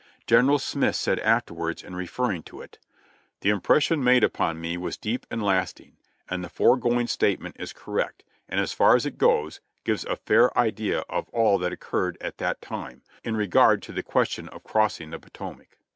Gen. 0.25 0.57
Smith 0.57 0.95
said 0.95 1.19
afterwards, 1.19 1.83
in 1.83 1.93
referring 1.95 2.41
to 2.41 2.59
it: 2.59 2.79
"The 3.41 3.51
impression 3.51 4.03
made 4.03 4.23
upon 4.23 4.59
me 4.59 4.75
was 4.75 4.97
deep 4.97 5.27
and 5.29 5.43
lasting, 5.43 5.95
and 6.27 6.43
the 6.43 6.49
foregoing 6.49 7.05
statement 7.05 7.55
is 7.59 7.71
correct, 7.71 8.23
and 8.49 8.59
as 8.59 8.73
far 8.73 8.95
as 8.95 9.05
it 9.05 9.19
goes, 9.19 9.59
gives 9.83 10.03
a 10.05 10.15
fair 10.15 10.57
idea 10.57 11.01
of 11.07 11.29
all 11.29 11.59
that 11.59 11.71
occurred 11.71 12.17
at 12.19 12.39
that 12.39 12.63
time, 12.63 13.03
in 13.23 13.37
regard 13.37 13.83
to 13.83 13.91
the 13.91 14.01
question 14.01 14.49
of 14.49 14.63
crossing 14.63 15.11
the 15.11 15.19
Potomac." 15.19 15.77